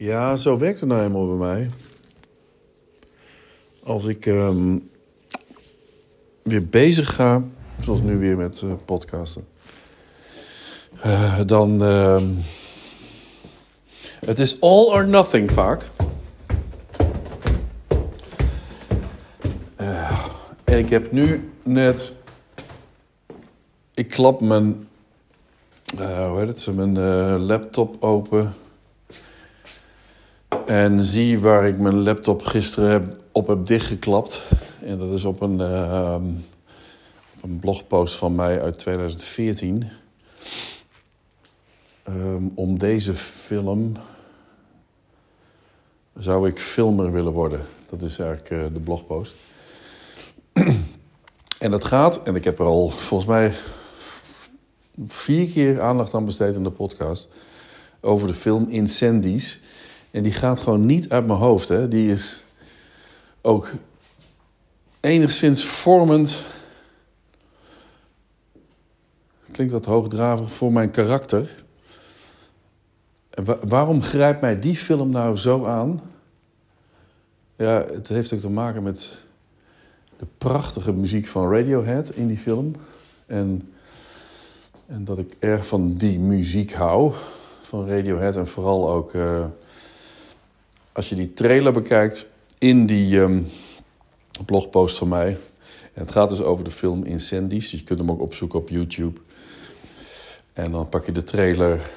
[0.00, 1.70] Ja, zo werkt het nou helemaal bij mij.
[3.82, 4.78] Als ik ehm,
[6.42, 7.42] weer bezig ga,
[7.80, 9.46] zoals nu weer met eh, podcasten,
[11.00, 11.82] eh, dan.
[11.82, 12.28] ehm,
[14.24, 15.82] het is all or nothing vaak.
[19.76, 20.26] Eh,
[20.64, 22.12] en ik heb nu net.
[23.94, 24.88] Ik klap mijn.
[25.96, 26.74] hoe heet het?
[26.74, 26.98] Mijn
[27.38, 28.54] laptop open.
[30.66, 34.42] En zie waar ik mijn laptop gisteren heb, op heb dichtgeklapt.
[34.80, 36.24] En dat is op een, ehm,
[37.42, 39.88] een blogpost van mij uit 2014.
[42.02, 43.92] Ehm, om deze film
[46.18, 47.66] zou ik filmer willen worden.
[47.88, 49.34] Dat is eigenlijk eh, de blogpost.
[51.58, 53.52] en dat gaat, en ik heb er al volgens mij
[55.06, 57.28] vier keer aandacht aan besteed in de podcast...
[58.00, 59.60] over de film Incendies...
[60.10, 61.68] En die gaat gewoon niet uit mijn hoofd.
[61.68, 61.88] Hè.
[61.88, 62.42] Die is
[63.40, 63.70] ook
[65.00, 66.44] enigszins vormend.
[69.52, 71.64] Klinkt wat hoogdravig voor mijn karakter.
[73.30, 76.00] En wa- waarom grijpt mij die film nou zo aan?
[77.56, 79.12] Ja, het heeft ook te maken met
[80.18, 82.74] de prachtige muziek van Radiohead in die film.
[83.26, 83.72] En,
[84.86, 87.12] en dat ik erg van die muziek hou.
[87.60, 89.14] Van Radiohead en vooral ook...
[89.14, 89.46] eh,
[91.00, 92.26] als je die trailer bekijkt
[92.58, 93.42] in die ehm,
[94.46, 95.36] blogpost van mij.
[95.92, 97.70] Het gaat dus over de film Incendies.
[97.70, 99.20] Je kunt hem ook opzoeken op YouTube.
[100.52, 101.90] En dan pak je de trailer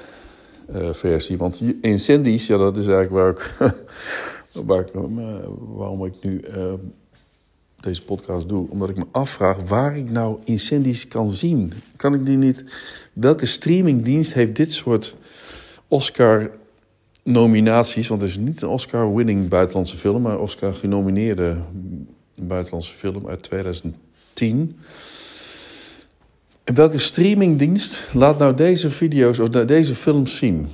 [0.68, 1.38] eh.
[1.38, 3.73] Want die Incendies, ja, dat is eigenlijk waar ik,
[4.68, 5.04] waar ik, eh,
[5.76, 6.73] waarom ik nu eh,
[7.80, 8.70] deze podcast doe.
[8.70, 11.73] Omdat ik me afvraag waar ik nou Incendies kan zien.
[11.95, 12.64] Kan ik die niet...
[13.14, 15.16] Welke streamingdienst heeft dit soort
[15.88, 16.52] Oscar
[17.24, 21.58] nominaties, want het is niet een Oscar-winning buitenlandse film, maar Oscar-genomineerde
[22.42, 24.78] buitenlandse film uit 2010.
[26.64, 30.67] En welke streamingdienst laat nou deze video's of de- deze films zien?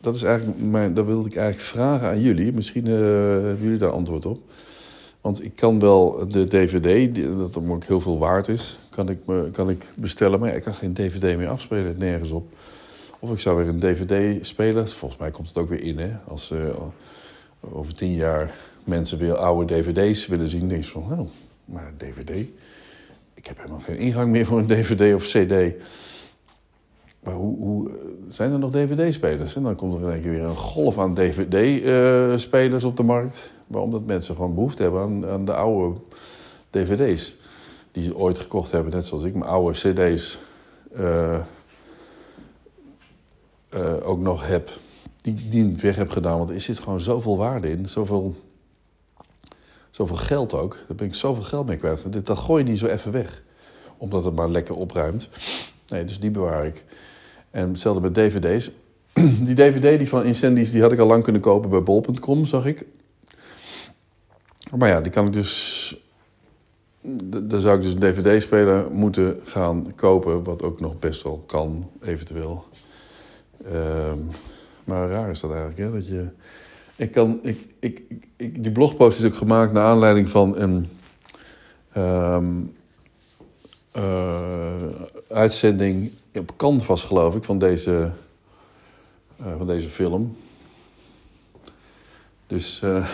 [0.00, 2.52] Dat is eigenlijk mijn, dat wilde ik eigenlijk vragen aan jullie.
[2.52, 4.40] Misschien eh, hebben jullie daar antwoord op.
[5.20, 9.18] Want ik kan wel de DVD, dat ook heel veel waard is, kan ik,
[9.52, 10.40] kan ik bestellen.
[10.40, 12.46] Maar ik kan geen DVD meer afspelen, nergens op.
[13.24, 14.88] Of ik zou weer een DVD spelen.
[14.88, 16.10] Volgens mij komt het ook weer in, hè.
[16.26, 16.80] Als eh,
[17.60, 18.54] over tien jaar
[18.84, 21.28] mensen weer oude DVD's willen zien, denk je van, oh,
[21.64, 22.46] maar DVD?
[23.34, 25.74] Ik heb helemaal geen ingang meer voor een DVD of CD.
[27.22, 27.94] Maar hoe, hoe eh,
[28.28, 29.56] zijn er nog DVD-spelers?
[29.56, 33.52] En dan komt er in één keer weer een golf aan DVD-spelers op de markt.
[33.66, 36.00] Waarom dat mensen gewoon behoefte hebben aan, aan de oude
[36.70, 37.36] DVD's.
[37.92, 40.38] Die ze ooit gekocht hebben, net zoals ik mijn oude CD's
[40.92, 41.40] eh,
[43.74, 44.70] eh, ook nog heb.
[45.22, 46.38] Die, die weg heb gedaan.
[46.38, 47.88] Want er zit gewoon zoveel waarde in.
[47.88, 48.34] Zoveel,
[49.90, 50.76] zoveel geld ook.
[50.86, 52.12] Daar ben ik zoveel geld mee kwijt.
[52.12, 53.42] Dit- Dat gooi je niet zo even weg.
[53.96, 55.28] Omdat het maar lekker opruimt.
[55.88, 56.84] Nee, dus die bewaar ik.
[57.50, 58.70] En hetzelfde met dvd's.
[59.46, 62.66] Die dvd die van Incendies, die had ik al lang kunnen kopen bij bol.com, zag
[62.66, 62.84] ik.
[64.76, 65.96] Maar ja, die kan ik dus...
[67.24, 70.42] Dan zou ik dus een dvd-speler moeten gaan kopen...
[70.42, 72.64] wat ook nog best wel kan, eventueel.
[73.64, 74.18] Ehm,
[74.84, 75.92] maar raar is dat eigenlijk, hè?
[75.92, 76.28] Dat je...
[76.96, 77.38] Ik kan...
[77.42, 78.02] Ik, ik,
[78.36, 80.88] ik, die blogpost is ook gemaakt naar aanleiding van een...
[81.92, 82.52] ehm,
[83.92, 84.86] eh,
[85.28, 88.12] uitzending op Canvas, geloof ik, van deze,
[89.36, 90.36] eh, van deze film.
[92.46, 92.82] Dus.
[92.82, 93.08] eh,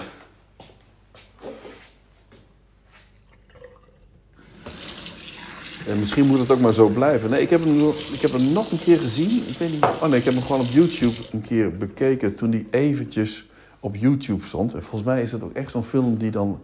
[5.90, 7.30] en misschien moet het ook maar zo blijven.
[7.30, 9.42] Nee, ik heb, hem, ik heb hem nog een keer gezien.
[9.48, 9.84] Ik weet niet.
[9.84, 13.48] Oh nee, ik heb hem gewoon op YouTube een keer bekeken toen die eventjes
[13.80, 14.74] op YouTube stond.
[14.74, 16.60] En volgens mij is het ook echt zo'n film die dan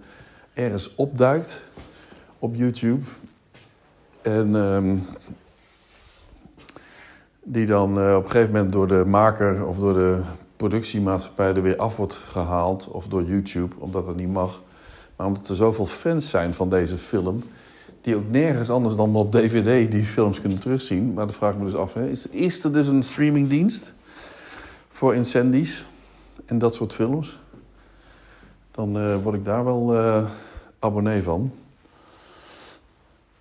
[0.54, 1.62] ergens opduikt
[2.38, 3.06] op YouTube.
[4.22, 4.96] En ehm,
[7.42, 10.22] die dan eh, op een gegeven moment door de maker of door de
[10.56, 12.88] productiemaatschappij er weer af wordt gehaald.
[12.88, 14.62] Of door YouTube, omdat dat niet mag.
[15.16, 17.42] Maar omdat er zoveel fans zijn van deze film.
[18.06, 21.12] Die ook nergens anders dan op DVD die films kunnen terugzien.
[21.12, 23.94] Maar dan vraag me dus af, hè, is, is er dus een streamingdienst
[24.88, 25.86] voor Incendies
[26.44, 27.38] en dat soort films?
[28.70, 30.28] Dan eh, word ik daar wel eh,
[30.78, 31.52] abonnee van.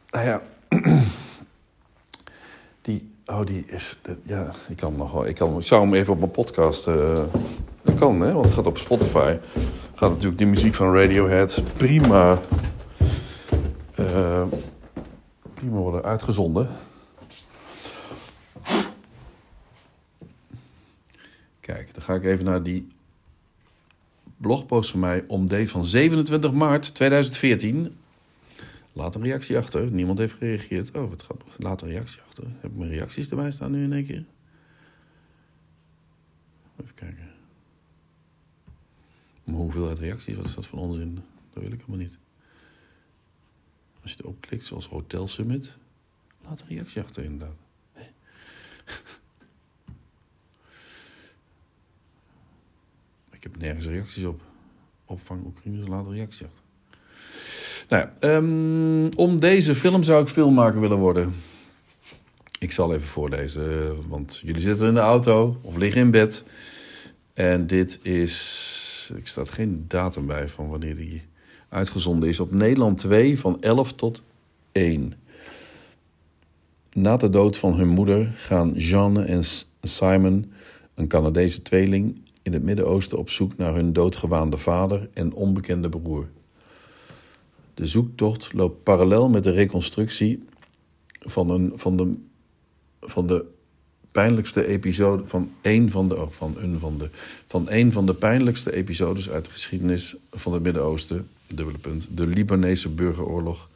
[0.09, 0.41] Nou ja,
[2.81, 6.13] die, oh, die is, de- ja, ik kan nog wel, ik, kan, zou hem even
[6.13, 7.19] op mijn podcast, eh,
[7.81, 9.37] dat kan hè, want het gaat op Spotify.
[9.93, 12.39] Gaat natuurlijk die muziek van Radiohead prima,
[13.95, 14.47] eh,
[15.53, 16.69] prima worden uitgezonden.
[21.59, 22.87] Kijk, dan ga ik even naar die
[24.37, 27.97] blogpost van mij om deze van 27 maart 2014.
[28.93, 29.91] Laat een reactie achter.
[29.91, 30.91] Niemand heeft gereageerd.
[30.91, 31.55] Oh, wat grappig.
[31.57, 32.43] Laat een reactie achter.
[32.59, 34.25] Heb ik mijn reacties erbij staan nu in één keer?
[36.81, 37.31] Even kijken.
[39.43, 41.15] Maar hoeveelheid reacties, wat is dat van onzin?
[41.53, 42.17] Dat wil ik helemaal niet.
[44.05, 45.75] Als je erop klikt, zoals Hotel Summit,
[46.47, 47.55] laat een reactie achter inderdaad.
[53.35, 54.41] Ik heb nergens reacties op.
[55.05, 56.63] Opvang Oekraïne, laat een reactie achter.
[57.89, 61.33] Nou ehm, om deze film zou ik filmmaker willen worden.
[62.59, 66.43] Ik zal even voorlezen, want jullie zitten in de auto of liggen in bed.
[67.33, 71.23] En dit is, ik staat geen datum bij van wanneer die
[71.75, 72.39] uitgezonden is.
[72.39, 74.23] Op Nederland 2 van 11 tot
[74.71, 75.13] 1.
[76.93, 79.43] Na de dood van hun moeder gaan Jeanne en
[79.81, 80.51] Simon,
[80.93, 86.27] een Canadese tweeling, in het Midden-Oosten op zoek naar hun doodgewaande vader en onbekende broer.
[87.73, 90.43] De zoektocht loopt parallel met de reconstructie
[91.19, 92.13] van, een, van, de,
[93.01, 93.45] van de
[94.11, 97.09] pijnlijkste episode van een van de, van een van de,
[97.47, 102.27] van een van de pijnlijkste episodes uit de geschiedenis van het Midden-Oosten, dubbele punt, de
[102.27, 103.69] Libanese burgeroorlog,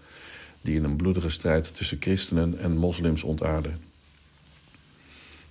[0.61, 3.69] die in een bloedige strijd tussen christenen en moslims ontaarde.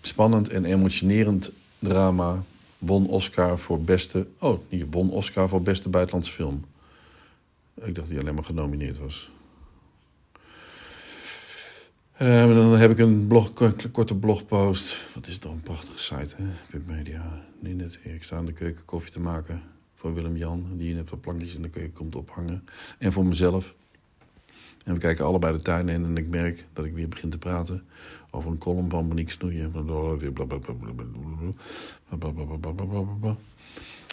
[0.01, 2.45] Spannend en emotionerend drama
[2.79, 6.65] won Oscar voor beste, oh, die won Oscar voor beste buitenlandse film.
[7.75, 9.31] Ik dacht hij alleen maar genomineerd was.
[12.23, 13.53] Uh, dan heb ik een blog,
[13.93, 15.15] korte blogpost.
[15.15, 16.45] Wat is toch een prachtige site, hè?
[16.71, 17.43] Webmedia.
[17.61, 17.99] Nu net.
[18.03, 19.63] Ik sta in de keuken koffie te maken.
[19.99, 22.65] Voor Willem-Jan, die net wat plankjes in de keuken komt ophangen.
[22.99, 23.75] En voor mezelf.
[24.85, 27.39] En we kijken allebei de tuin in en ik merk dat ik weer begin te
[27.39, 27.85] praten
[28.31, 29.73] over een column van Monique Snoeien.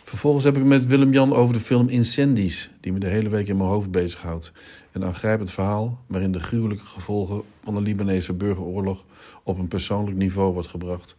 [0.04, 3.58] Vervolgens heb ik met Willem-Jan over de film Incendies, die me de hele week in
[3.58, 4.52] mijn hoofd bezighoudt.
[4.92, 9.06] Een aangrijpend verhaal waarin de gruwelijke gevolgen van de Libanese burgeroorlog
[9.44, 11.16] op een persoonlijk niveau wordt gebracht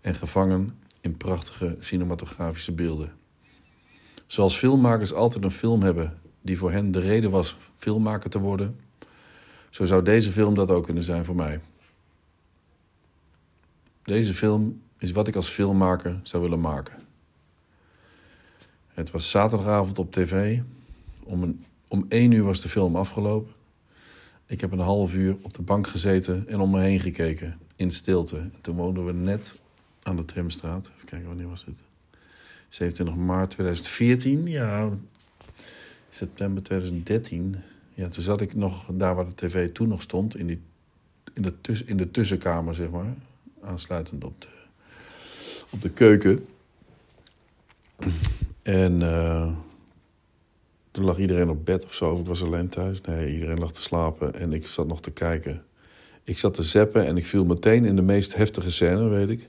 [0.00, 3.17] en gevangen in prachtige cinematografische beelden.
[4.28, 8.80] Zoals filmmakers altijd een film hebben die voor hen de reden was filmmaker te worden,
[9.70, 11.60] zo zou deze film dat ook kunnen zijn voor mij.
[14.02, 16.98] Deze film is wat ik als filmmaker zou willen maken.
[18.88, 20.60] Het was zaterdagavond op tv.
[21.22, 23.52] Om, een, om één uur was de film afgelopen.
[24.46, 27.58] Ik heb een half uur op de bank gezeten en om me heen gekeken.
[27.76, 28.36] In stilte.
[28.36, 29.60] En toen woonden we net
[30.02, 30.90] aan de Trimstraat.
[30.94, 31.87] Even kijken, wanneer was dit?
[32.68, 34.46] 27 maart 2014.
[34.46, 34.90] Ja,
[36.08, 37.56] september 2013.
[37.94, 40.36] Ja, toen zat ik nog daar waar de tv toen nog stond.
[40.36, 40.60] In, die,
[41.34, 43.14] in, de, in de tussenkamer, zeg maar.
[43.62, 44.48] Aansluitend op de,
[45.70, 46.46] op de keuken.
[48.62, 49.52] En uh,
[50.90, 52.12] toen lag iedereen op bed of zo.
[52.12, 53.00] Of ik was alleen thuis.
[53.00, 55.62] Nee, iedereen lag te slapen en ik zat nog te kijken.
[56.24, 59.48] Ik zat te zeppen en ik viel meteen in de meest heftige scène, weet ik.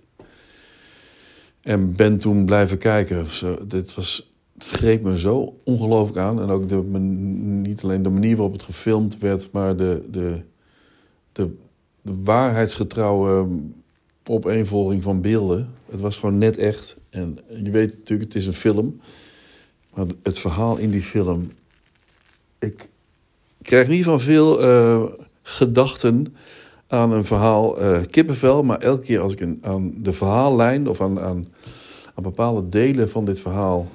[1.62, 3.26] En ben toen blijven kijken.
[3.68, 6.42] Dit was, het greep me zo ongelooflijk aan.
[6.42, 10.42] En ook de, niet alleen de manier waarop het gefilmd werd, maar de, de,
[11.32, 11.50] de,
[12.02, 13.48] waarheidsgetrouwe
[14.26, 15.70] opeenvolging van beelden.
[15.90, 16.98] Het was gewoon net echt.
[17.10, 19.02] En je weet natuurlijk, het is een film.
[19.94, 21.52] Maar het verhaal in die film.
[22.60, 22.90] Ik
[23.62, 25.04] krijg niet van veel uh,
[25.42, 26.36] gedachten
[26.90, 28.64] aan een verhaal uh, kippenvel.
[28.64, 31.48] Maar elke keer als ik een, aan de verhaallijn of aan, aan,
[32.22, 33.88] bepaalde delen van dit verhaal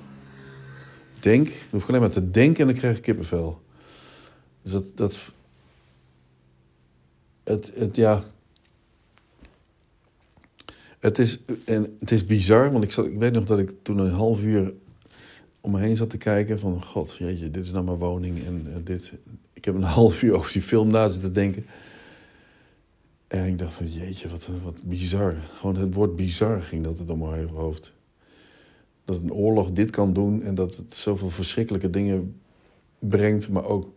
[1.20, 1.46] denk.
[1.46, 3.60] Dan hoef ik alleen maar te denken en dan krijg ik kippenvel.
[4.62, 4.84] Dus dat.
[4.94, 5.32] dat
[7.44, 8.24] het, het, ja,
[10.98, 13.98] het is, en het is bizar, want ik, zat, ik weet nog dat ik toen
[13.98, 14.72] een half uur
[15.60, 16.84] om me heen zat te kijken van...
[16.84, 19.12] God, jeetje, dit is nou mijn woning en dit...
[19.52, 21.66] Ik heb een half uur over die film na zitten denken.
[23.26, 25.34] En ik dacht van, jeetje, wat, wat bizar.
[25.54, 27.92] Gewoon het woord bizar ging dat het om mijn hoofd.
[29.04, 32.40] Dat een oorlog dit kan doen en dat het zoveel verschrikkelijke dingen
[32.98, 33.48] brengt...
[33.48, 33.92] maar ook,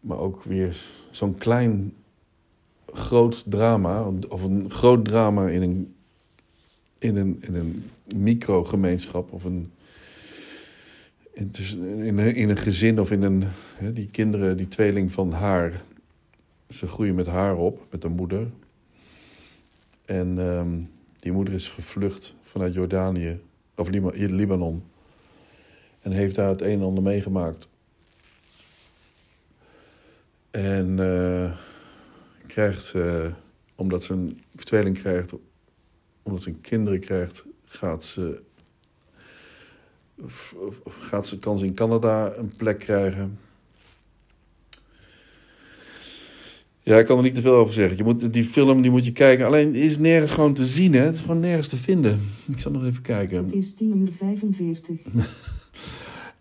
[0.00, 0.76] maar ook weer
[1.10, 1.94] zo'n klein
[2.86, 5.94] groot drama, of een groot drama in een,
[6.98, 9.72] in een, in een microgemeenschap of een,
[11.32, 11.50] in,
[12.04, 13.44] in, een, in een gezin of in een.
[13.92, 15.82] Die kinderen, die tweeling van haar,
[16.68, 18.50] ze groeien met haar op, met de moeder.
[20.04, 23.40] En um, die moeder is gevlucht vanuit Jordanië,
[23.74, 24.84] of Libanon.
[26.02, 27.68] En heeft daar het een en ander meegemaakt.
[30.50, 30.98] En.
[30.98, 31.56] Uh,
[32.56, 33.32] krijgt, uh,
[33.74, 35.34] omdat ze een tweeling krijgt,
[36.22, 38.42] omdat ze kinderen krijgt, gaat ze,
[40.88, 43.38] gaat ze, kan ze in Canada een plek krijgen.
[46.86, 47.96] Ja, ik kan er niet te veel over zeggen.
[47.96, 49.46] Je moet, die film die moet je kijken.
[49.46, 51.00] Alleen is nergens gewoon te zien, hè?
[51.00, 52.20] Het is gewoon nergens te vinden.
[52.48, 53.44] Ik zal nog even kijken.
[53.44, 55.00] Het is 10 uur 45.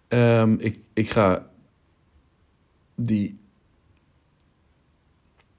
[0.09, 1.49] um, ik, ik ga
[2.95, 3.35] die.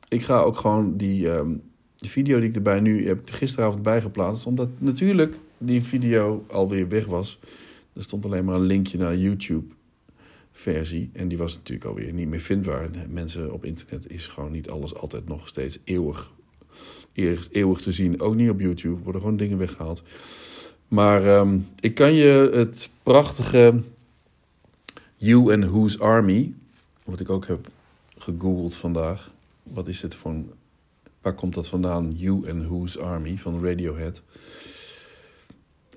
[0.09, 1.63] Ik ga ook gewoon die, um,
[1.97, 4.47] die video die ik erbij nu heb gisteravond bijgeplaatst.
[4.47, 7.39] Omdat natuurlijk die video alweer weg was.
[7.93, 9.75] Er stond alleen maar een linkje naar YouTube
[10.57, 11.11] versie.
[11.13, 12.91] En die was natuurlijk alweer niet meer vindbaar.
[13.09, 16.33] Mensen op internet is gewoon niet alles altijd nog steeds eeuwig,
[17.51, 18.21] eeuwig te zien.
[18.21, 20.03] Ook niet op YouTube, worden gewoon dingen weggehaald.
[20.89, 23.83] Maar um, ik kan je het prachtige
[25.17, 26.53] You and Whose Army,
[27.05, 27.69] wat ik ook heb
[28.19, 29.31] gegoogeld vandaag.
[29.63, 30.35] Wat is dit voor
[31.21, 32.13] waar komt dat vandaan?
[32.17, 34.23] You and Whose Army van Radiohead.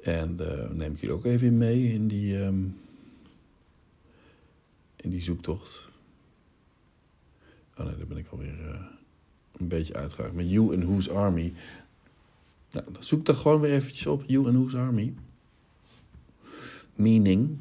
[0.01, 2.37] En uh, neem ik jullie ook even mee in die...
[2.37, 2.75] Um,
[5.01, 5.89] in die zoektocht.
[7.77, 8.79] Oh nee, daar ben ik alweer uh,
[9.57, 10.33] een beetje uitgeraakt.
[10.33, 11.53] Met You and Whose Army.
[12.71, 14.23] Nou, zoek dan gewoon weer eventjes op.
[14.27, 15.13] You and Whose Army.
[16.95, 17.57] Meaning.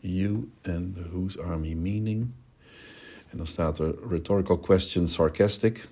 [0.00, 2.30] You and Whose Army Meaning.
[3.28, 5.88] En dan staat er rhetorical question sarcastic.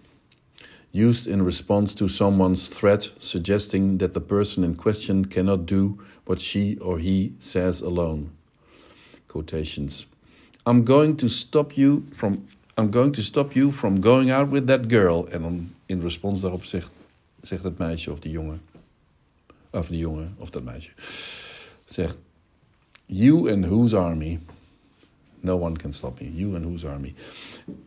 [0.93, 6.41] Used in response to someone's threat suggesting that the person in question cannot do what
[6.41, 8.31] she or he says alone
[9.31, 10.07] quotations.
[10.67, 12.47] I'm going to stop you from
[12.77, 15.29] I'm going to stop you from going out with that girl.
[15.29, 16.91] En dan in respons daarop zegt,
[17.43, 18.61] zegt het meisje of die jongen.
[19.71, 20.91] Of die jongen of dat meisje.
[21.85, 22.17] Zegt.
[23.07, 24.41] You and whose army?
[25.41, 26.35] No one can stop me.
[26.35, 27.15] You and whose army?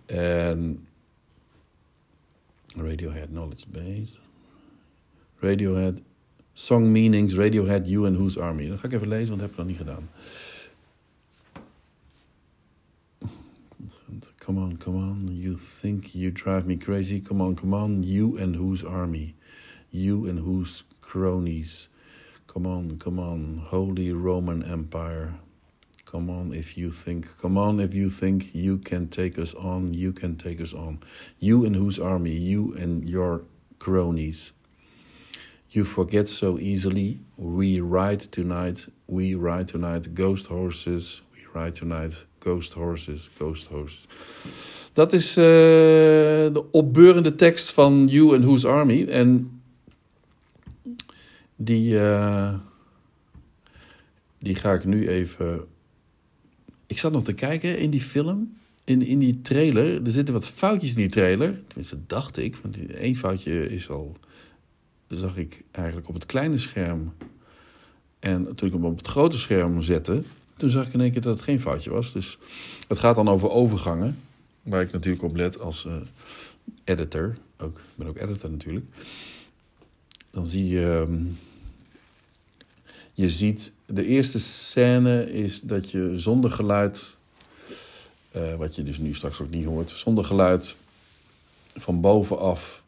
[0.06, 0.88] En
[2.76, 4.16] Radiohead knowledge base.
[5.40, 6.02] Radiohead
[6.54, 7.34] song meanings.
[7.34, 8.68] Radiohead you and whose army.
[8.68, 10.10] Dan ga ik even lezen, want dat heb ik nog niet gedaan.
[14.40, 17.20] Come on, come on, you think you drive me crazy.
[17.20, 19.36] Come on, come on, you and whose army?
[19.92, 21.90] You and whose cronies?
[22.48, 25.36] Come on, come on, Holy Roman Empire.
[26.06, 29.94] Come on if you think, come on if you think you can take us on,
[29.94, 31.00] you can take us on.
[31.40, 32.38] You and whose army?
[32.38, 33.44] You and your
[33.80, 34.54] cronies.
[35.72, 37.20] You forget so easily.
[37.36, 44.08] We ride tonight, we ride tonight, ghost horses, we ride tonight, Ghost Horses, Ghost Horses.
[44.94, 49.06] Dat is uh, de opbeurende tekst van You and Whose Army.
[49.06, 49.62] En
[51.56, 52.54] die, uh,
[54.40, 55.66] die ga ik nu even.
[56.88, 60.04] Ik zat nog te kijken in die film, in, in die trailer.
[60.04, 61.62] Er zitten wat foutjes in die trailer.
[61.68, 62.56] Tenminste, dacht ik.
[62.56, 64.18] Want één foutje is al.
[65.08, 67.14] zag ik eigenlijk op het kleine scherm.
[68.20, 70.24] En toen ik hem op het grote scherm zette,
[70.58, 72.12] toen zag ik in één keer dat het geen foutje was.
[72.12, 72.38] Dus
[72.88, 74.20] het gaat dan over overgangen.
[74.62, 75.94] Waar ik natuurlijk op let als uh,
[76.84, 77.38] editor.
[77.58, 78.86] Ook, ik ben ook editor natuurlijk.
[80.32, 81.06] Dan zie je.
[81.10, 81.18] Uh,
[83.14, 83.74] je ziet.
[83.86, 87.16] De eerste scène is dat je zonder geluid.
[88.36, 89.90] Uh, wat je dus nu straks ook niet hoort.
[89.90, 90.78] Zonder geluid.
[91.76, 92.84] Van bovenaf.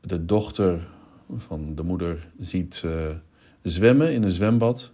[0.00, 0.88] De dochter
[1.36, 3.08] van de moeder ziet uh,
[3.62, 4.92] zwemmen in een zwembad.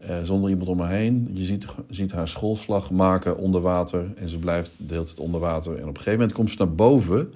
[0.00, 1.30] Uh, zonder iemand om me heen.
[1.32, 4.12] Je ziet, ziet haar schoolslag maken onder water.
[4.16, 5.72] En ze blijft de hele tijd onder water.
[5.72, 7.34] En op een gegeven moment komt ze naar boven.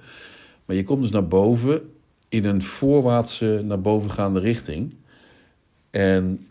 [0.65, 1.81] Maar je komt dus naar boven
[2.29, 4.93] in een voorwaartse, naar bovengaande richting.
[5.89, 6.47] En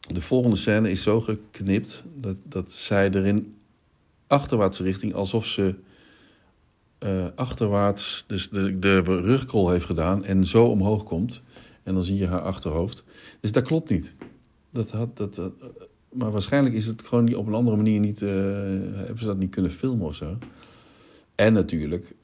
[0.00, 3.54] de volgende scène is zo geknipt dat, dat zij er in
[4.26, 5.74] achterwaartse richting, alsof ze
[6.98, 11.42] uh, achterwaarts dus de, de rugkrol heeft gedaan en zo omhoog komt.
[11.82, 13.04] En dan zie je haar achterhoofd.
[13.40, 14.14] Dus dat klopt niet.
[14.74, 15.40] Dat had, dat,
[16.12, 18.22] maar waarschijnlijk is het gewoon op een andere manier niet.
[18.22, 18.30] Uh,
[18.94, 20.38] hebben ze dat niet kunnen filmen of zo.
[21.34, 22.14] En natuurlijk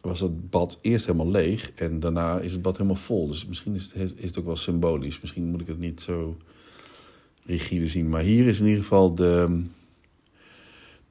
[0.00, 3.26] was het bad eerst helemaal leeg en daarna is het bad helemaal vol.
[3.26, 5.20] Dus misschien is het, is het ook wel symbolisch.
[5.20, 6.36] Misschien moet ik het niet zo
[7.46, 8.08] rigide zien.
[8.08, 9.62] Maar hier is in ieder geval de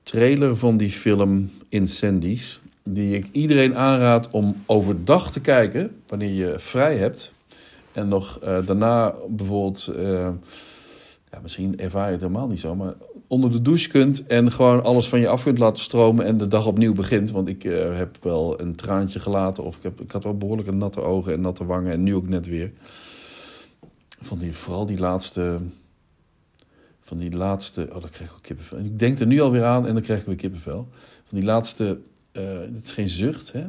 [0.03, 2.61] trailer van die film Incendies.
[2.83, 7.33] Die ik iedereen aanraad om overdag te kijken, wanneer je vrij hebt.
[7.93, 10.29] En nog uh, daarna bijvoorbeeld, uh,
[11.31, 12.93] ja, misschien ervaar je het helemaal niet zo, maar
[13.27, 16.47] onder de douche kunt en gewoon alles van je af kunt laten stromen en de
[16.47, 17.31] dag opnieuw begint.
[17.31, 20.67] Want ik uh, heb wel een traantje gelaten of ik, heb, ik had wel behoorlijk
[20.67, 22.71] een natte ogen en natte wangen en nu ook net weer.
[24.21, 25.59] Van die, vooral die laatste,
[26.99, 28.77] van die laatste, oh dan krijg ik ook kippenvel.
[28.77, 30.87] En ik denk er nu alweer aan en dan krijg ik weer kippenvel.
[31.23, 31.99] Van die laatste,
[32.31, 33.65] het is geen zucht hè,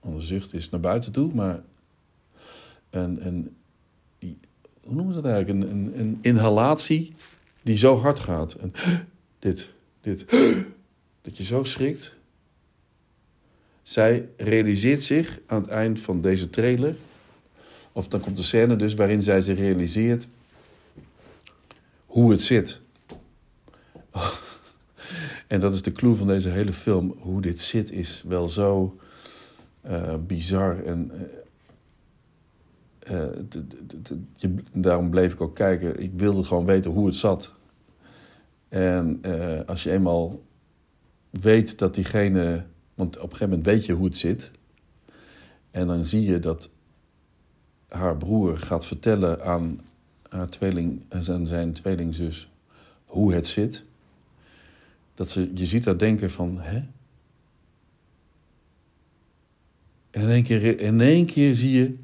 [0.00, 1.60] Want een zucht is naar buiten toe, maar
[2.90, 3.56] een, een,
[4.84, 5.64] hoe noemen ze dat eigenlijk?
[5.64, 7.14] Een, een, een inhalatie
[7.62, 8.56] die zo hard gaat.
[9.38, 9.70] Dit,
[10.00, 10.24] dit,
[11.22, 12.14] dat je zo schrikt.
[13.82, 16.96] Zij realiseert zich aan het eind van deze trailer,
[17.92, 20.28] of dan komt de scène dus waarin zij zich realiseert
[22.06, 22.80] hoe het zit.
[25.46, 27.14] En dat is de clue van deze hele film.
[27.18, 28.98] Hoe dit zit is wel zo
[29.86, 30.82] uh, bizar.
[30.84, 31.20] En uh,
[34.72, 36.00] daarom bleef ik ook kijken.
[36.00, 37.54] Ik wilde gewoon weten hoe het zat.
[38.68, 40.42] En uh, als je eenmaal
[41.30, 42.64] weet dat diegene.
[42.94, 44.50] Want op een gegeven moment weet je hoe het zit.
[45.70, 46.70] En dan zie je dat
[47.88, 49.80] haar broer gaat vertellen aan
[50.28, 52.50] haar tweeling, aan zijn tweelingzus
[53.04, 53.84] hoe het zit.
[55.14, 56.82] Dat ze, je ziet haar denken van, hè?
[60.10, 61.96] En in één keer, in één keer zie je,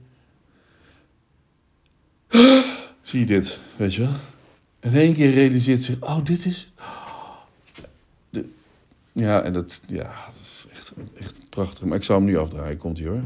[3.07, 4.13] zie je dit, weet je wel?
[4.81, 6.73] In één keer realiseert zich, oh, dit is...
[8.31, 8.49] De,
[9.13, 11.85] ja, en dat, ja, dat is echt, echt prachtig.
[11.85, 13.23] Maar ik zou hem nu afdraaien, komt hij hoor.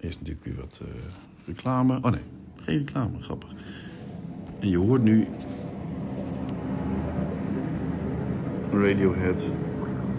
[0.00, 0.88] Eerst natuurlijk weer wat uh,
[1.46, 1.98] reclame.
[2.02, 2.20] Oh nee,
[2.62, 3.50] geen reclame, grappig.
[4.60, 5.26] En je hoort nu
[8.72, 9.44] Radiohead.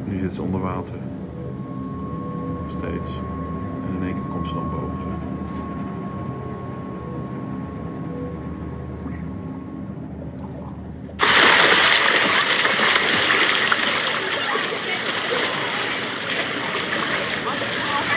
[0.07, 0.95] Nu zit ze onder water.
[2.69, 3.09] Steeds.
[3.87, 5.05] En in één keer komt ze dan boven.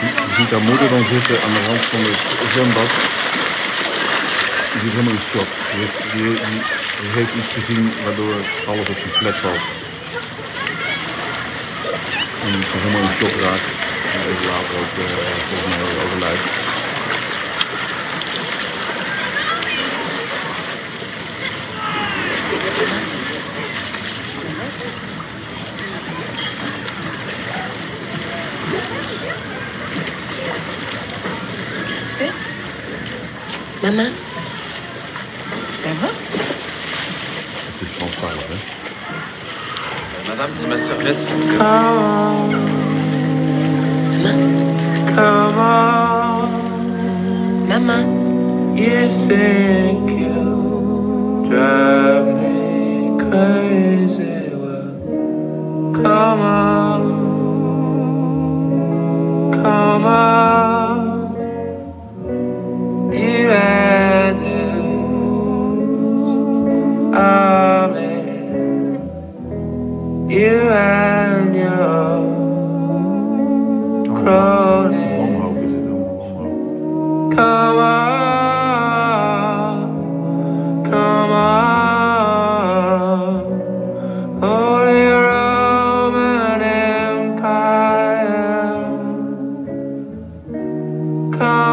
[0.01, 2.91] Je ziet haar moeder dan zitten aan de rand van het zwembad.
[4.71, 5.49] Die is helemaal in shock.
[5.69, 8.35] Die heeft, die, heeft iets gezien waardoor
[8.71, 9.63] alles op zijn plek valt.
[12.43, 13.69] En ze helemaal in shock raakt.
[14.13, 15.05] En even later ook uh,
[15.47, 16.45] volgens mij overlijdt.
[33.83, 34.11] Maman?
[35.73, 36.09] Ça va?
[37.79, 38.57] C'est François, hè?
[40.29, 41.57] Madame, c'est ma serviette, s'il vous plaît.
[44.23, 44.51] Maman?
[47.67, 48.05] Maman?
[48.75, 54.20] You think you drive me crazy.
[91.41, 91.70] Come